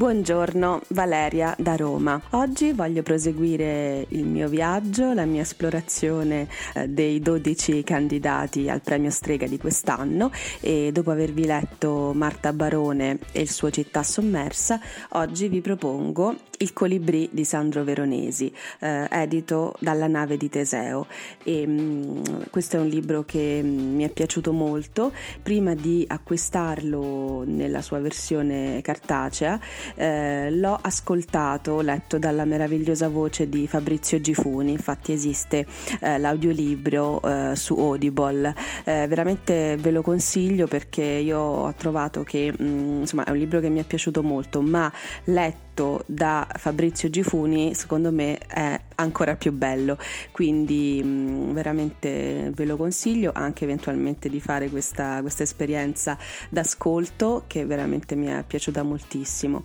Buongiorno, 0.00 0.80
Valeria 0.88 1.54
da 1.58 1.76
Roma. 1.76 2.18
Oggi 2.30 2.72
voglio 2.72 3.02
proseguire 3.02 4.06
il 4.08 4.24
mio 4.24 4.48
viaggio, 4.48 5.12
la 5.12 5.26
mia 5.26 5.42
esplorazione 5.42 6.48
eh, 6.72 6.88
dei 6.88 7.20
12 7.20 7.84
candidati 7.84 8.70
al 8.70 8.80
premio 8.80 9.10
Strega 9.10 9.46
di 9.46 9.58
quest'anno 9.58 10.30
e 10.60 10.88
dopo 10.90 11.10
avervi 11.10 11.44
letto 11.44 12.12
Marta 12.14 12.54
Barone 12.54 13.18
e 13.32 13.42
il 13.42 13.50
suo 13.50 13.68
Città 13.70 14.02
sommersa, 14.02 14.80
oggi 15.10 15.48
vi 15.48 15.60
propongo 15.60 16.34
Il 16.60 16.72
colibrì 16.72 17.28
di 17.30 17.44
Sandro 17.44 17.84
Veronesi, 17.84 18.50
eh, 18.80 19.06
edito 19.10 19.74
dalla 19.80 20.06
nave 20.06 20.38
di 20.38 20.48
Teseo. 20.48 21.06
E, 21.42 21.66
mh, 21.66 21.72
mm, 21.72 22.22
questo 22.50 22.76
è 22.76 22.80
un 22.80 22.88
libro 22.88 23.24
che 23.24 23.62
mh, 23.62 23.66
mm, 23.66 23.94
mi 23.96 24.04
è 24.04 24.08
piaciuto 24.08 24.52
molto. 24.52 25.12
Prima 25.42 25.74
di 25.74 26.04
acquistarlo 26.06 27.44
nella 27.46 27.80
sua 27.80 27.98
versione 28.00 28.80
cartacea, 28.82 29.58
eh, 29.94 30.50
l'ho 30.50 30.78
ascoltato, 30.80 31.80
letto 31.80 32.18
dalla 32.18 32.44
meravigliosa 32.44 33.08
voce 33.08 33.48
di 33.48 33.66
Fabrizio 33.66 34.20
Gifuni, 34.20 34.72
infatti 34.72 35.12
esiste 35.12 35.66
eh, 36.00 36.18
l'audiolibro 36.18 37.20
eh, 37.22 37.56
su 37.56 37.74
Audible, 37.74 38.54
eh, 38.84 39.06
veramente 39.08 39.76
ve 39.76 39.90
lo 39.90 40.02
consiglio 40.02 40.66
perché 40.66 41.02
io 41.02 41.38
ho 41.38 41.74
trovato 41.74 42.22
che 42.22 42.52
mh, 42.56 42.64
mm, 42.64 43.00
insomma 43.00 43.24
è 43.24 43.30
un 43.30 43.36
libro 43.36 43.60
che 43.60 43.68
mi 43.68 43.80
è 43.80 43.84
piaciuto 43.84 44.22
molto, 44.22 44.60
ma 44.60 44.90
letto 45.24 46.02
da 46.06 46.46
Fabrizio 46.56 47.08
Gifuni 47.08 47.74
secondo 47.74 48.12
me 48.12 48.38
è 48.38 48.78
ancora 48.96 49.36
più 49.36 49.52
bello. 49.52 49.96
Quindi 50.30 51.02
mh, 51.02 51.08
mm, 51.08 51.52
veramente 51.52 52.52
ve 52.54 52.64
lo 52.64 52.76
consiglio 52.76 53.32
anche 53.34 53.64
eventualmente 53.64 54.28
di 54.28 54.40
fare 54.40 54.68
questa, 54.68 55.20
questa 55.20 55.42
esperienza 55.42 56.16
d'ascolto 56.48 57.44
che 57.46 57.64
veramente 57.64 58.14
mi 58.14 58.26
è 58.26 58.44
piaciuta 58.46 58.82
moltissimo 58.82 59.64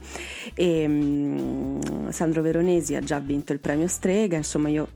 e 0.53 0.87
mm, 0.87 2.09
Sandro 2.09 2.41
Veronesi 2.41 2.95
ha 2.95 3.01
già 3.01 3.19
vinto 3.19 3.53
il 3.53 3.59
premio 3.59 3.87
Strega 3.87 4.37
insomma 4.37 4.69
io 4.69 4.87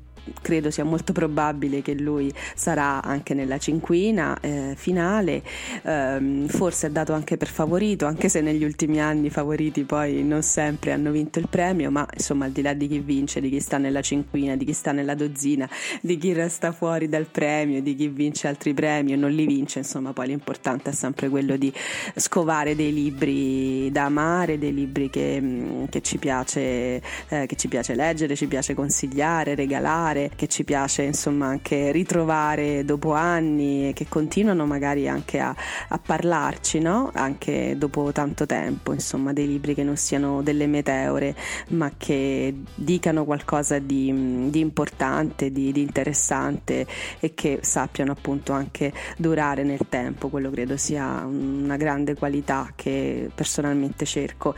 credo 0.42 0.72
sia 0.72 0.84
molto 0.84 1.14
probabile 1.14 1.82
che 1.82 1.94
lui 1.94 2.32
sarà 2.56 3.02
anche 3.02 3.34
nella 3.34 3.58
cinquina 3.58 4.38
eh, 4.40 4.74
finale, 4.76 5.44
eh, 5.84 6.46
forse 6.48 6.88
è 6.88 6.90
dato 6.90 7.14
anche 7.14 7.38
per 7.38 7.48
favorito, 7.48 8.06
anche 8.06 8.30
se 8.30 8.42
negli 8.42 8.64
ultimi 8.64 9.02
anni 9.02 9.28
i 9.28 9.30
favoriti 9.30 9.84
poi 9.84 10.24
non 10.24 10.42
sempre 10.42 10.92
hanno 10.92 11.12
vinto 11.12 11.40
il 11.40 11.48
premio, 11.50 11.92
ma 11.92 12.08
insomma 12.14 12.46
al 12.46 12.52
di 12.52 12.62
là 12.62 12.74
di 12.74 12.88
chi 12.88 13.00
vince, 13.00 13.42
di 13.42 13.50
chi 13.50 13.60
sta 13.60 13.78
nella 13.78 14.02
cinquina, 14.02 14.56
di 14.56 14.66
chi 14.66 14.74
sta 14.74 14.92
nella 14.92 15.16
dozzina, 15.16 15.70
di 16.02 16.18
chi 16.18 16.34
resta 16.34 16.72
fuori 16.72 17.08
dal 17.08 17.26
premio, 17.26 17.82
di 17.82 17.96
chi 17.96 18.08
vince 18.08 18.48
altri 18.48 18.74
premi 18.74 19.14
e 19.14 19.16
non 19.16 19.32
li 19.32 19.46
vince, 19.46 19.80
insomma 19.80 20.14
poi 20.14 20.28
l'importante 20.28 20.92
è 20.92 20.94
sempre 20.94 21.30
quello 21.30 21.58
di 21.58 21.72
scovare 22.16 22.76
dei 22.76 22.94
libri 22.94 23.92
da 23.92 24.06
amare, 24.06 24.58
dei 24.58 24.74
libri 24.74 25.10
che, 25.10 25.88
che, 25.90 26.02
ci, 26.02 26.18
piace, 26.18 27.02
eh, 27.30 27.46
che 27.46 27.56
ci 27.56 27.68
piace 27.68 27.96
leggere, 27.96 28.36
ci 28.36 28.48
piace 28.48 28.74
consigliare, 28.74 29.56
regalare 29.56 30.19
particolare 30.20 30.32
che 30.36 30.48
ci 30.48 30.64
piace 30.64 31.04
insomma 31.04 31.48
anche 31.48 31.92
ritrovare 31.92 32.84
dopo 32.84 33.14
anni 33.14 33.90
e 33.90 33.94
che 33.94 34.08
continuano 34.10 34.66
magari 34.66 35.08
anche 35.08 35.40
a, 35.40 35.56
a 35.88 35.98
parlarci, 35.98 36.80
no? 36.80 37.12
Anche 37.14 37.76
dopo 37.78 38.12
tanto 38.12 38.46
tempo, 38.46 38.92
insomma, 38.92 39.32
dei 39.32 39.48
libri 39.48 39.74
che 39.74 39.84
non 39.84 39.96
siano 39.96 40.42
delle 40.42 40.68
meteore, 40.68 41.36
ma 41.70 41.92
che 41.96 42.54
dicano 42.76 43.24
qualcosa 43.24 43.80
di, 43.80 44.50
di 44.50 44.60
importante, 44.60 45.52
di, 45.52 45.72
di 45.72 45.82
interessante 45.82 46.86
e 47.20 47.34
che 47.34 47.60
sappiano 47.62 48.12
appunto 48.12 48.52
anche 48.52 48.92
durare 49.18 49.64
nel 49.64 49.86
tempo. 49.88 50.28
Quello 50.30 50.50
credo 50.50 50.76
sia 50.76 51.24
una 51.26 51.78
grande 51.78 52.16
qualità 52.16 52.74
che 52.76 53.30
personalmente 53.34 54.06
cerco 54.06 54.56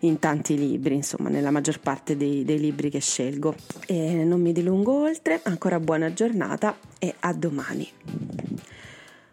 in 0.00 0.18
tanti 0.18 0.56
libri, 0.56 0.94
insomma, 0.94 1.28
nella 1.28 1.50
maggior 1.50 1.80
parte 1.80 2.16
dei, 2.16 2.44
dei 2.44 2.58
libri 2.58 2.90
che 2.90 3.00
scelgo. 3.00 3.54
E 3.86 4.24
non 4.24 4.40
mi 4.40 4.52
dilungo 4.52 4.89
oltre, 4.90 5.40
ancora 5.44 5.78
buona 5.78 6.12
giornata 6.12 6.76
e 6.98 7.14
a 7.20 7.32
domani. 7.32 7.88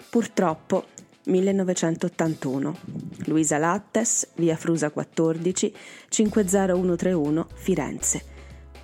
Purtroppo 0.09 0.85
1981 1.25 2.79
Luisa 3.25 3.57
Lattes, 3.57 4.29
via 4.35 4.55
Frusa 4.55 4.89
14, 4.89 5.73
50131 6.09 7.47
Firenze. 7.53 8.23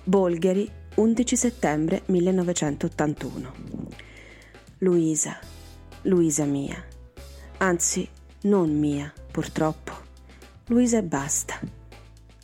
Bolgheri 0.04 0.70
11 0.96 1.36
settembre 1.36 2.02
1981. 2.06 3.52
Luisa, 4.78 5.38
Luisa 6.02 6.44
mia. 6.44 6.84
Anzi, 7.58 8.06
non 8.42 8.78
mia, 8.78 9.12
purtroppo. 9.30 9.92
Luisa 10.66 10.98
e 10.98 11.02
basta. 11.02 11.58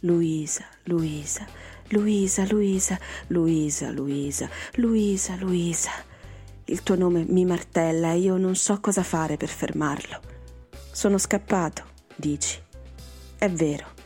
Luisa, 0.00 0.64
Luisa, 0.84 1.46
Luisa, 1.90 2.44
Luisa, 2.46 2.98
Luisa, 3.28 3.90
Luisa, 3.90 4.48
Luisa, 4.74 5.36
Luisa. 5.36 5.90
Il 6.64 6.82
tuo 6.82 6.96
nome 6.96 7.24
mi 7.28 7.44
martella 7.44 8.12
e 8.12 8.18
io 8.18 8.36
non 8.36 8.56
so 8.56 8.80
cosa 8.80 9.02
fare 9.02 9.36
per 9.36 9.48
fermarlo. 9.48 10.20
Sono 10.92 11.18
scappato, 11.18 11.84
dici. 12.16 12.60
È 13.38 13.48
vero 13.50 13.98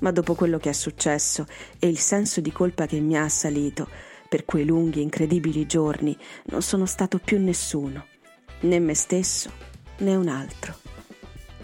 ma 0.00 0.10
dopo 0.10 0.34
quello 0.34 0.58
che 0.58 0.70
è 0.70 0.74
successo 0.74 1.46
e 1.78 1.88
il 1.88 1.98
senso 1.98 2.40
di 2.40 2.52
colpa 2.52 2.86
che 2.86 3.00
mi 3.00 3.16
ha 3.16 3.24
assalito, 3.24 3.88
per 4.28 4.44
quei 4.44 4.64
lunghi 4.64 5.02
incredibili 5.02 5.66
giorni 5.66 6.16
non 6.46 6.62
sono 6.62 6.86
stato 6.86 7.18
più 7.18 7.38
nessuno, 7.40 8.06
né 8.60 8.78
me 8.78 8.94
stesso 8.94 9.50
né 9.98 10.14
un 10.14 10.28
altro. 10.28 10.76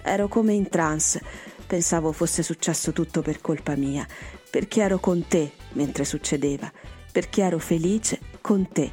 Ero 0.03 0.29
come 0.29 0.53
in 0.53 0.69
trance, 0.69 1.23
pensavo 1.67 2.13
fosse 2.13 2.43
successo 2.43 2.93
tutto 2.93 3.23
per 3.23 3.41
colpa 3.41 3.75
mia, 3.75 4.07
perché 4.51 4.83
ero 4.83 4.99
con 4.99 5.27
te 5.27 5.53
mentre 5.73 6.05
succedeva, 6.05 6.71
perché 7.13 7.43
ero 7.43 7.59
felice 7.59 8.21
con 8.41 8.69
te. 8.69 8.91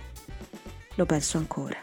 Lo 0.96 1.06
penso 1.06 1.38
ancora. 1.38 1.78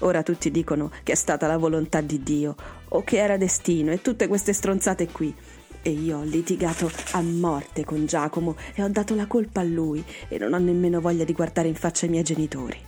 Ora 0.00 0.22
tutti 0.22 0.50
dicono 0.50 0.90
che 1.02 1.12
è 1.12 1.14
stata 1.14 1.46
la 1.46 1.56
volontà 1.56 2.00
di 2.00 2.22
Dio 2.22 2.54
o 2.88 3.02
che 3.04 3.18
era 3.18 3.36
destino 3.36 3.92
e 3.92 4.02
tutte 4.02 4.26
queste 4.26 4.52
stronzate 4.52 5.08
qui. 5.10 5.34
E 5.82 5.90
io 5.90 6.18
ho 6.18 6.22
litigato 6.22 6.90
a 7.12 7.20
morte 7.20 7.84
con 7.84 8.06
Giacomo 8.06 8.56
e 8.74 8.82
ho 8.82 8.88
dato 8.88 9.14
la 9.14 9.26
colpa 9.26 9.60
a 9.60 9.64
lui 9.64 10.02
e 10.28 10.38
non 10.38 10.54
ho 10.54 10.58
nemmeno 10.58 11.00
voglia 11.00 11.24
di 11.24 11.32
guardare 11.32 11.68
in 11.68 11.74
faccia 11.74 12.06
i 12.06 12.08
miei 12.08 12.22
genitori. 12.22 12.80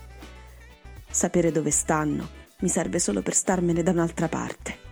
Sapere 1.09 1.51
dove 1.51 1.71
stanno 1.71 2.45
mi 2.59 2.69
serve 2.69 2.99
solo 2.99 3.21
per 3.21 3.35
starmene 3.35 3.83
da 3.83 3.91
un'altra 3.91 4.27
parte. 4.27 4.85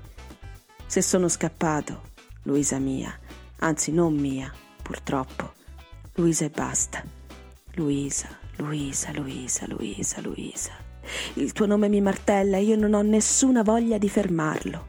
Se 0.86 1.02
sono 1.02 1.28
scappato, 1.28 2.14
Luisa 2.44 2.78
mia, 2.78 3.18
anzi 3.60 3.92
non 3.92 4.14
mia, 4.14 4.54
purtroppo, 4.86 5.54
Luisa 6.14 6.46
e 6.46 6.50
basta. 6.50 7.04
Luisa, 7.74 8.30
Luisa, 8.58 9.12
Luisa, 9.14 9.66
Luisa, 9.68 10.22
Luisa. 10.22 10.72
Il 11.34 11.54
tuo 11.54 11.66
nome 11.66 11.90
mi 11.90 12.02
martella 12.02 12.58
e 12.58 12.62
io 12.62 12.76
non 12.76 12.94
ho 12.94 13.02
nessuna 13.02 13.64
voglia 13.64 13.98
di 13.98 14.10
fermarlo. 14.10 14.86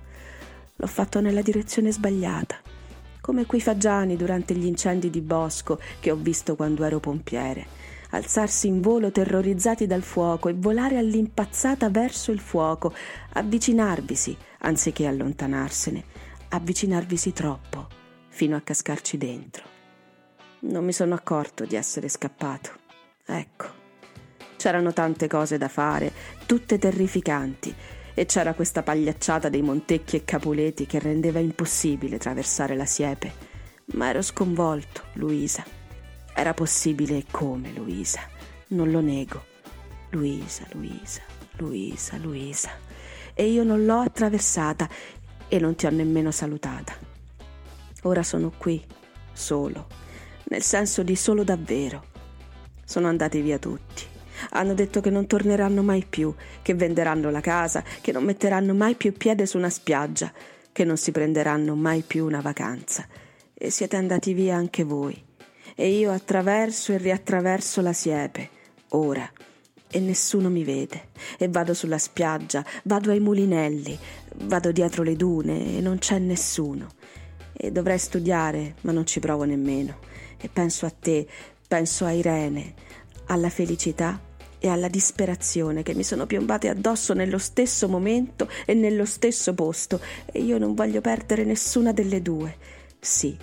L'ho 0.77 0.87
fatto 0.87 1.23
nella 1.23 1.41
direzione 1.41 1.91
sbagliata 1.91 2.61
come 3.27 3.45
quei 3.45 3.61
fagiani 3.61 4.15
durante 4.15 4.55
gli 4.55 4.67
incendi 4.67 5.11
di 5.11 5.21
bosco 5.21 5.81
che 5.99 6.13
ho 6.13 6.15
visto 6.15 6.55
quando 6.55 6.85
ero 6.85 7.01
pompiere, 7.01 7.67
alzarsi 8.11 8.69
in 8.69 8.81
volo 8.81 9.11
terrorizzati 9.11 9.89
dal 9.89 10.03
fuoco 10.03 10.49
e 10.49 10.55
volare 10.55 10.97
all'impazzata 10.97 11.91
verso 11.91 12.31
il 12.31 12.39
fuoco, 12.39 12.95
avvicinarvisi 13.33 14.37
anziché 14.59 15.07
allontanarsene, 15.07 16.05
avvicinarvisi 16.51 17.33
troppo 17.33 17.89
fino 18.29 18.55
a 18.55 18.61
cascarci 18.61 19.19
dentro. 19.19 19.76
Non 20.67 20.85
mi 20.85 20.93
sono 20.93 21.15
accorto 21.15 21.65
di 21.65 21.77
essere 21.77 22.09
scappato. 22.09 22.71
Ecco, 23.25 23.67
c'erano 24.57 24.93
tante 24.93 25.29
cose 25.29 25.59
da 25.59 25.69
fare, 25.69 26.13
tutte 26.45 26.77
terrificanti, 26.77 27.73
e 28.13 28.27
c'era 28.27 28.53
questa 28.53 28.83
pagliacciata 28.83 29.49
dei 29.49 29.63
Montecchi 29.63 30.17
e 30.17 30.25
Capuleti 30.25 30.87
che 30.87 30.99
rendeva 30.99 31.39
impossibile 31.39 32.19
traversare 32.19 32.75
la 32.75 32.85
siepe. 32.85 33.33
Ma 33.93 34.09
ero 34.09 34.23
sconvolto, 34.23 35.03
Luisa. 35.13 35.65
Era 36.35 36.53
possibile 36.53 37.25
come, 37.31 37.71
Luisa. 37.71 38.23
Non 38.69 38.91
lo 38.91 39.01
nego. 39.01 39.45
Luisa, 40.11 40.67
Luisa, 40.73 41.23
Luisa, 41.59 42.17
Luisa. 42.17 42.71
E 43.35 43.49
io 43.49 43.63
non 43.63 43.85
l'ho 43.85 44.01
attraversata 44.01 44.89
e 45.47 45.61
non 45.61 45.77
ti 45.77 45.87
ho 45.87 45.91
nemmeno 45.91 46.33
salutata. 46.33 46.93
Ora 48.03 48.25
sono 48.25 48.51
qui, 48.57 48.85
solo, 49.33 50.06
nel 50.49 50.63
senso 50.63 51.03
di 51.03 51.17
solo 51.17 51.45
davvero. 51.45 52.05
Sono 52.85 53.09
andati 53.09 53.41
via 53.41 53.59
tutti 53.59 54.15
hanno 54.51 54.75
detto 54.75 55.01
che 55.01 55.11
non 55.11 55.27
torneranno 55.27 55.83
mai 55.83 56.05
più, 56.09 56.35
che 56.63 56.75
venderanno 56.75 57.31
la 57.31 57.41
casa, 57.41 57.83
che 58.01 58.13
non 58.13 58.25
metteranno 58.25 58.75
mai 58.75 58.95
più 58.95 59.13
piede 59.13 59.47
su 59.47 59.57
una 59.57 59.71
spiaggia, 59.71 60.33
che 60.73 60.85
non 60.85 60.97
si 60.97 61.11
prenderanno 61.11 61.75
mai 61.75 62.03
più 62.03 62.25
una 62.25 62.41
vacanza. 62.41 63.07
E 63.55 63.71
siete 63.71 63.97
andati 63.97 64.35
via 64.35 64.57
anche 64.57 64.85
voi. 64.85 65.23
E 65.75 65.89
io 65.91 66.13
attraverso 66.13 66.93
e 66.93 66.99
riattraverso 66.99 67.81
la 67.81 67.93
siepe, 67.93 68.49
ora. 68.91 69.31
E 69.89 70.01
nessuno 70.01 70.51
mi 70.51 70.65
vede. 70.65 71.09
E 71.39 71.49
vado 71.49 71.73
sulla 71.73 71.99
spiaggia, 71.99 72.65
vado 72.85 73.11
ai 73.11 73.21
mulinelli, 73.21 73.99
vado 74.45 74.73
dietro 74.73 75.03
le 75.03 75.17
dune 75.17 75.79
e 75.79 75.81
non 75.81 75.99
c'è 75.99 76.19
nessuno. 76.19 76.89
E 77.53 77.71
dovrei 77.73 77.99
studiare, 77.99 78.75
ma 78.83 78.93
non 78.93 79.07
ci 79.07 79.21
provo 79.21 79.45
nemmeno. 79.45 79.99
E 80.39 80.49
penso 80.49 80.87
a 80.87 80.91
te, 80.91 81.27
penso 81.67 82.05
a 82.05 82.13
Irene, 82.13 82.75
alla 83.27 83.51
felicità 83.51 84.21
e 84.59 84.69
alla 84.69 84.89
disperazione 84.89 85.83
che 85.83 85.95
mi 85.95 86.03
sono 86.03 86.27
piombate 86.27 86.69
addosso 86.69 87.13
nello 87.15 87.39
stesso 87.39 87.89
momento 87.89 88.49
e 88.65 88.75
nello 88.75 89.05
stesso 89.05 89.55
posto 89.55 90.01
e 90.27 90.41
io 90.41 90.59
non 90.59 90.75
voglio 90.75 91.01
perdere 91.01 91.45
nessuna 91.45 91.93
delle 91.93 92.23
due. 92.23 92.57
Sì, 92.99 93.37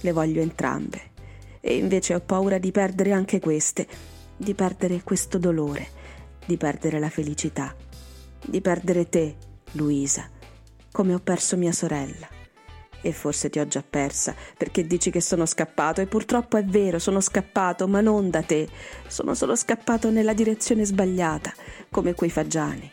le 0.00 0.12
voglio 0.12 0.40
entrambe. 0.40 1.16
E 1.60 1.76
invece 1.76 2.14
ho 2.14 2.20
paura 2.20 2.58
di 2.58 2.70
perdere 2.70 3.12
anche 3.12 3.40
queste, 3.40 3.86
di 4.36 4.54
perdere 4.54 5.02
questo 5.02 5.38
dolore, 5.38 5.88
di 6.46 6.56
perdere 6.56 6.98
la 6.98 7.10
felicità, 7.10 7.74
di 8.44 8.60
perdere 8.60 9.08
te, 9.08 9.36
Luisa, 9.72 10.28
come 10.90 11.14
ho 11.14 11.18
perso 11.18 11.56
mia 11.56 11.72
sorella. 11.72 12.37
E 13.00 13.12
forse 13.12 13.48
ti 13.48 13.58
ho 13.58 13.66
già 13.66 13.82
persa, 13.88 14.34
perché 14.56 14.86
dici 14.86 15.10
che 15.10 15.20
sono 15.20 15.46
scappato, 15.46 16.00
e 16.00 16.06
purtroppo 16.06 16.56
è 16.56 16.64
vero, 16.64 16.98
sono 16.98 17.20
scappato, 17.20 17.86
ma 17.86 18.00
non 18.00 18.30
da 18.30 18.42
te. 18.42 18.68
Sono 19.06 19.34
solo 19.34 19.54
scappato 19.54 20.10
nella 20.10 20.34
direzione 20.34 20.84
sbagliata, 20.84 21.52
come 21.90 22.14
quei 22.14 22.30
fagiani. 22.30 22.90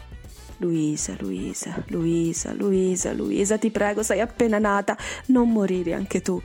Luisa, 0.57 1.15
Luisa, 1.19 1.83
Luisa, 1.87 2.53
Luisa, 2.53 3.13
Luisa, 3.13 3.57
ti 3.57 3.71
prego, 3.71 4.03
sei 4.03 4.21
appena 4.21 4.57
nata, 4.57 4.97
non 5.27 5.51
morire 5.51 5.93
anche 5.93 6.21
tu. 6.21 6.41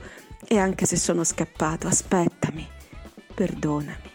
E 0.47 0.57
anche 0.57 0.85
se 0.85 0.97
sono 0.97 1.23
scappato, 1.23 1.87
aspettami, 1.87 2.67
perdonami, 3.33 4.11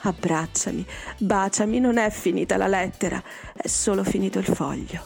abbracciami, 0.00 0.84
baciami, 1.18 1.80
non 1.80 1.96
è 1.96 2.10
finita 2.10 2.56
la 2.56 2.66
lettera, 2.66 3.22
è 3.54 3.66
solo 3.66 4.04
finito 4.04 4.38
il 4.38 4.46
foglio. 4.46 5.02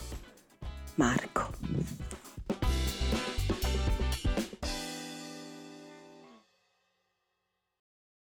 Marco. 0.94 2.07